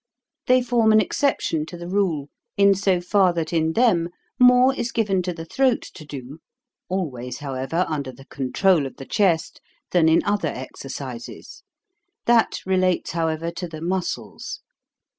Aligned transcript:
They 0.47 0.63
form 0.63 0.91
an 0.91 0.99
exception 0.99 1.63
to 1.67 1.77
the 1.77 1.87
rule 1.87 2.29
in 2.57 2.73
so 2.73 2.99
far 3.01 3.33
that 3.33 3.53
in 3.53 3.73
them 3.73 4.09
more 4.39 4.73
is 4.73 4.91
given 4.91 5.21
to 5.21 5.31
the 5.31 5.45
throat 5.45 5.83
to 5.93 6.03
do 6.03 6.39
always, 6.89 7.37
however, 7.37 7.85
under 7.87 8.11
the 8.11 8.25
control 8.25 8.87
of 8.87 8.95
the 8.97 9.05
chest 9.05 9.61
than 9.91 10.09
in 10.09 10.23
other 10.25 10.49
exercises. 10.49 11.61
That 12.25 12.61
relates, 12.65 13.11
however, 13.11 13.51
to 13.51 13.67
the 13.67 13.79
muscles. 13.79 14.61